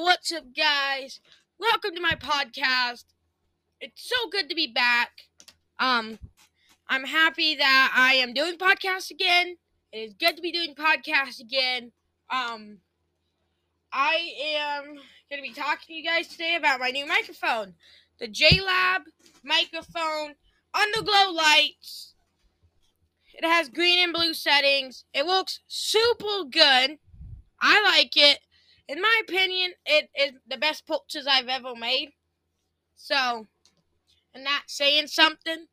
what's 0.00 0.32
up, 0.32 0.44
guys? 0.56 1.20
Welcome 1.58 1.94
to 1.94 2.00
my 2.00 2.12
podcast. 2.12 3.04
It's 3.82 4.08
so 4.08 4.30
good 4.30 4.48
to 4.48 4.54
be 4.54 4.66
back. 4.66 5.10
Um, 5.78 6.18
I'm 6.88 7.04
happy 7.04 7.54
that 7.56 7.92
I 7.94 8.14
am 8.14 8.32
doing 8.32 8.56
podcasts 8.56 9.10
again. 9.10 9.56
It 9.92 9.98
is 9.98 10.14
good 10.14 10.36
to 10.36 10.42
be 10.42 10.52
doing 10.52 10.74
podcasts 10.74 11.38
again. 11.38 11.92
Um, 12.30 12.78
I 13.92 14.30
am 14.56 14.96
to 15.30 15.42
be 15.42 15.52
talking 15.52 15.88
to 15.88 15.92
you 15.92 16.02
guys 16.02 16.28
today 16.28 16.56
about 16.56 16.80
my 16.80 16.88
new 16.88 17.06
microphone, 17.06 17.74
the 18.18 18.28
JLab 18.28 19.00
microphone, 19.44 20.34
underglow 20.74 21.34
lights. 21.34 22.14
It 23.34 23.44
has 23.44 23.68
green 23.68 24.02
and 24.02 24.14
blue 24.14 24.32
settings. 24.32 25.04
It 25.12 25.26
looks 25.26 25.60
super 25.68 26.44
good. 26.50 26.96
I 27.60 27.82
like 27.82 28.16
it 28.16 28.38
in 28.90 29.00
my 29.00 29.20
opinion, 29.22 29.72
it 29.86 30.10
is 30.18 30.32
the 30.48 30.56
best 30.56 30.84
purchase 30.84 31.24
I've 31.24 31.46
ever 31.46 31.76
made. 31.76 32.10
So, 32.96 33.46
and 34.34 34.44
that's 34.44 34.76
saying 34.76 35.06
something. 35.06 35.66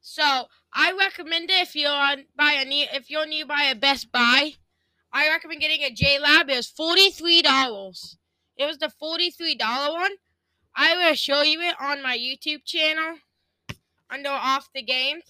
So, 0.00 0.44
I 0.72 0.92
recommend 0.96 1.50
it 1.50 1.62
if 1.62 1.74
you're 1.74 1.90
on 1.90 2.26
by 2.36 2.52
a 2.52 2.64
new, 2.64 2.86
if 2.92 3.10
you're 3.10 3.26
nearby 3.26 3.64
a 3.64 3.74
Best 3.74 4.12
Buy. 4.12 4.52
I 5.12 5.28
recommend 5.28 5.62
getting 5.62 5.82
a 5.82 5.92
JLab. 5.92 6.48
It 6.48 6.56
was 6.56 6.68
forty 6.68 7.10
three 7.10 7.42
dollars. 7.42 8.16
It 8.56 8.66
was 8.66 8.78
the 8.78 8.90
forty 8.90 9.30
three 9.30 9.56
dollar 9.56 9.98
one. 9.98 10.12
I 10.76 10.96
will 10.96 11.16
show 11.16 11.42
you 11.42 11.60
it 11.60 11.74
on 11.80 12.04
my 12.04 12.16
YouTube 12.16 12.64
channel 12.64 13.16
under 14.08 14.30
Off 14.30 14.68
the 14.72 14.82
Games. 14.82 15.24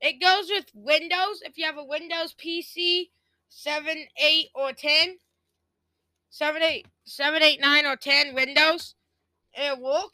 It 0.00 0.20
goes 0.20 0.48
with 0.48 0.66
Windows. 0.74 1.42
If 1.44 1.58
you 1.58 1.64
have 1.64 1.76
a 1.76 1.84
Windows 1.84 2.34
PC, 2.34 3.08
7, 3.48 4.06
8, 4.16 4.48
or 4.54 4.72
10, 4.72 5.16
seven, 6.32 6.62
eight, 6.62 6.86
seven, 7.04 7.42
eight, 7.42 7.60
nine, 7.60 7.86
or 7.86 7.94
ten 7.94 8.34
windows. 8.34 8.96
It'll 9.56 9.82
work. 9.82 10.10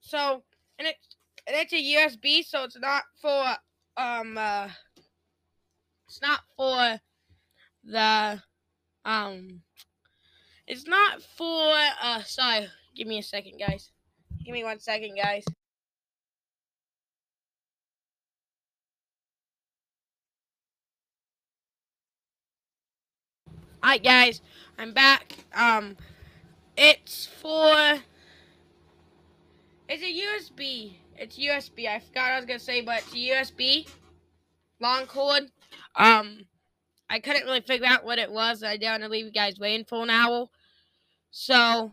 So, 0.00 0.44
and 0.78 0.86
it 0.86 0.96
and 1.46 1.56
it's 1.56 1.72
a 1.72 1.76
USB, 1.76 2.44
so 2.44 2.64
it's 2.64 2.78
not 2.78 3.02
for 3.20 3.56
um 3.96 4.38
uh, 4.38 4.68
it's 6.06 6.20
not 6.22 6.40
for 6.56 7.00
the 7.84 8.42
um 9.04 9.62
it's 10.66 10.86
not 10.86 11.22
for 11.22 11.72
uh 12.02 12.22
sorry, 12.22 12.68
give 12.94 13.08
me 13.08 13.18
a 13.18 13.22
second 13.22 13.58
guys. 13.58 13.90
Give 14.44 14.52
me 14.52 14.62
one 14.62 14.78
second 14.78 15.16
guys. 15.16 15.44
Alright 23.80 24.02
guys, 24.02 24.40
I'm 24.76 24.92
back. 24.92 25.34
Um 25.54 25.96
it's 26.76 27.26
for 27.26 28.00
it's 29.88 30.02
a 30.02 30.50
USB. 30.52 30.94
It's 31.16 31.38
USB. 31.38 31.86
I 31.88 32.00
forgot 32.00 32.32
I 32.32 32.36
was 32.36 32.44
gonna 32.44 32.58
say, 32.58 32.80
but 32.80 32.98
it's 32.98 33.12
a 33.12 33.16
USB. 33.16 33.88
Long 34.80 35.06
cord. 35.06 35.44
Um 35.94 36.46
I 37.08 37.20
couldn't 37.20 37.44
really 37.44 37.60
figure 37.60 37.86
out 37.86 38.04
what 38.04 38.18
it 38.18 38.32
was. 38.32 38.64
I 38.64 38.76
didn't 38.76 38.90
want 38.90 39.02
to 39.04 39.08
leave 39.08 39.26
you 39.26 39.30
guys 39.30 39.60
waiting 39.60 39.86
for 39.86 40.02
an 40.02 40.10
hour. 40.10 40.48
So 41.30 41.92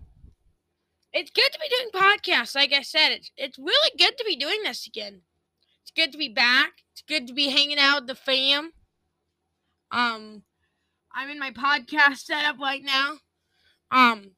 it's 1.14 1.30
good 1.30 1.52
to 1.54 1.60
be 1.60 1.70
doing 1.70 1.92
podcasts. 1.94 2.56
Like 2.56 2.74
I 2.74 2.82
said, 2.82 3.10
it's 3.12 3.30
it's 3.38 3.60
really 3.60 3.92
good 3.96 4.18
to 4.18 4.24
be 4.26 4.36
doing 4.36 4.64
this 4.64 4.88
again. 4.88 5.22
It's 5.84 5.92
good 5.92 6.12
to 6.14 6.18
be 6.18 6.30
back. 6.30 6.84
It's 6.94 7.04
good 7.08 7.28
to 7.28 7.34
be 7.34 7.50
hanging 7.50 7.78
out 7.78 8.02
with 8.02 8.08
the 8.08 8.16
fam. 8.16 8.74
Um 9.92 10.42
I'm 11.16 11.30
in 11.32 11.40
my 11.40 11.50
podcast 11.52 12.18
setup 12.20 12.60
right 12.60 12.84
now. 12.84 13.18
Um, 13.92 14.32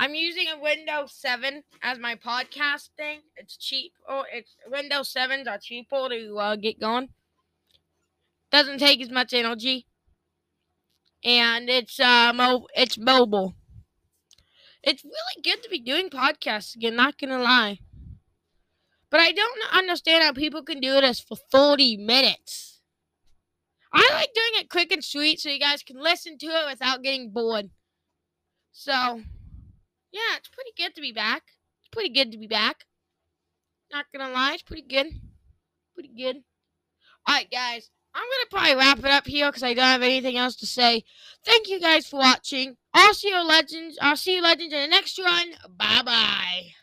I'm 0.00 0.14
using 0.16 0.48
a 0.48 0.58
Windows 0.58 1.12
7 1.14 1.62
as 1.80 1.96
my 1.98 2.16
podcast 2.16 2.88
thing. 2.96 3.20
It's 3.36 3.56
cheap. 3.56 3.92
Oh, 4.08 4.24
it's 4.32 4.56
Windows 4.66 5.08
7s 5.12 5.46
are 5.46 5.58
cheaper 5.58 6.08
to 6.08 6.36
uh, 6.38 6.56
get 6.56 6.80
going. 6.80 7.10
Doesn't 8.52 8.78
take 8.78 9.00
as 9.00 9.10
much 9.10 9.32
energy, 9.32 9.88
and 11.24 11.68
it's 11.70 11.98
uh 12.00 12.32
mo- 12.34 12.66
it's 12.74 12.98
mobile. 12.98 13.54
It's 14.82 15.02
really 15.04 15.42
good 15.42 15.62
to 15.62 15.70
be 15.70 15.78
doing 15.78 16.10
podcasts 16.10 16.74
again. 16.76 16.94
Not 16.96 17.16
gonna 17.18 17.38
lie, 17.38 17.78
but 19.10 19.20
I 19.20 19.32
don't 19.32 19.60
understand 19.72 20.22
how 20.24 20.32
people 20.32 20.62
can 20.62 20.80
do 20.80 21.00
this 21.00 21.20
for 21.20 21.36
30 21.36 21.96
minutes. 21.96 22.69
I 23.92 24.08
like 24.12 24.32
doing 24.34 24.62
it 24.62 24.70
quick 24.70 24.92
and 24.92 25.04
sweet 25.04 25.40
so 25.40 25.48
you 25.48 25.58
guys 25.58 25.82
can 25.82 26.00
listen 26.00 26.38
to 26.38 26.46
it 26.46 26.70
without 26.70 27.02
getting 27.02 27.30
bored. 27.30 27.70
So, 28.72 28.92
yeah, 28.92 30.36
it's 30.36 30.48
pretty 30.48 30.70
good 30.76 30.94
to 30.94 31.00
be 31.00 31.12
back. 31.12 31.42
It's 31.80 31.88
pretty 31.90 32.10
good 32.10 32.30
to 32.32 32.38
be 32.38 32.46
back. 32.46 32.84
Not 33.92 34.06
gonna 34.14 34.32
lie, 34.32 34.54
it's 34.54 34.62
pretty 34.62 34.86
good. 34.86 35.06
Pretty 35.94 36.12
good. 36.16 36.42
Alright, 37.28 37.50
guys, 37.50 37.90
I'm 38.14 38.22
gonna 38.22 38.50
probably 38.50 38.76
wrap 38.76 38.98
it 38.98 39.04
up 39.06 39.26
here 39.26 39.48
because 39.48 39.62
I 39.62 39.74
don't 39.74 39.84
have 39.84 40.02
anything 40.02 40.36
else 40.36 40.56
to 40.56 40.66
say. 40.66 41.04
Thank 41.44 41.68
you 41.68 41.80
guys 41.80 42.06
for 42.06 42.18
watching. 42.18 42.76
I'll 42.94 43.14
see 43.14 43.28
you 43.28 43.46
legends. 43.46 43.98
I'll 44.00 44.16
see 44.16 44.36
you 44.36 44.42
legends 44.42 44.72
in 44.72 44.80
the 44.80 44.88
next 44.88 45.18
run. 45.18 45.52
Bye 45.76 46.02
bye. 46.04 46.80